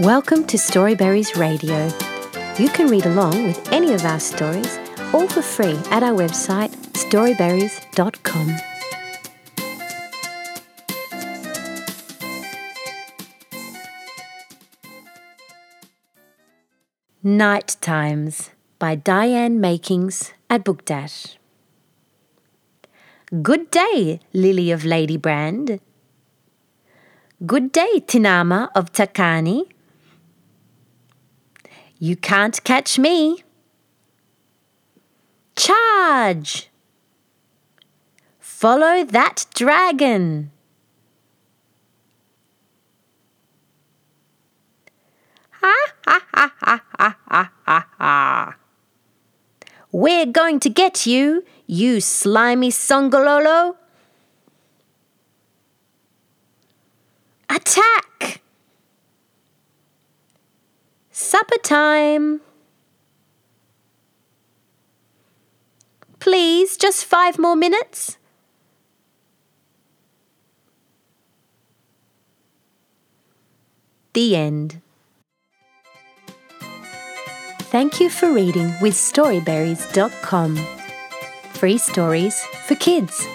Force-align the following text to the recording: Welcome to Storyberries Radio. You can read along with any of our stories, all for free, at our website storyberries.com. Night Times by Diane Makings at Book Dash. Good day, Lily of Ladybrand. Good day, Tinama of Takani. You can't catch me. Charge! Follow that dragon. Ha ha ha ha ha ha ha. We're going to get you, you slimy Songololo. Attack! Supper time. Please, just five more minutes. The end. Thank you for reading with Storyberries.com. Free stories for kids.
Welcome 0.00 0.46
to 0.46 0.56
Storyberries 0.56 1.36
Radio. 1.36 1.90
You 2.58 2.70
can 2.70 2.86
read 2.86 3.04
along 3.04 3.44
with 3.44 3.70
any 3.70 3.92
of 3.92 4.02
our 4.06 4.18
stories, 4.18 4.78
all 5.12 5.28
for 5.28 5.42
free, 5.42 5.76
at 5.90 6.02
our 6.02 6.16
website 6.16 6.70
storyberries.com. 6.96 8.56
Night 17.22 17.76
Times 17.82 18.52
by 18.78 18.94
Diane 18.94 19.60
Makings 19.60 20.32
at 20.48 20.64
Book 20.64 20.86
Dash. 20.86 21.36
Good 23.42 23.70
day, 23.70 24.20
Lily 24.32 24.70
of 24.70 24.84
Ladybrand. 24.84 25.78
Good 27.44 27.70
day, 27.70 28.00
Tinama 28.00 28.70
of 28.74 28.92
Takani. 28.92 29.66
You 32.02 32.16
can't 32.16 32.64
catch 32.64 32.98
me. 32.98 33.44
Charge! 35.54 36.70
Follow 38.38 39.04
that 39.04 39.44
dragon. 39.54 40.50
Ha 45.50 45.74
ha 46.06 46.20
ha 46.32 46.52
ha 46.58 46.82
ha 46.96 47.50
ha 47.66 47.86
ha. 47.98 48.56
We're 49.92 50.24
going 50.24 50.58
to 50.60 50.70
get 50.70 51.06
you, 51.06 51.44
you 51.66 52.00
slimy 52.00 52.70
Songololo. 52.70 53.76
Attack! 57.50 58.09
Supper 61.40 61.62
time. 61.62 62.42
Please, 66.18 66.76
just 66.76 67.06
five 67.06 67.38
more 67.38 67.56
minutes. 67.56 68.18
The 74.12 74.36
end. 74.36 74.82
Thank 77.72 78.00
you 78.00 78.10
for 78.10 78.30
reading 78.30 78.74
with 78.82 78.92
Storyberries.com. 78.92 80.56
Free 81.54 81.78
stories 81.78 82.38
for 82.66 82.74
kids. 82.74 83.26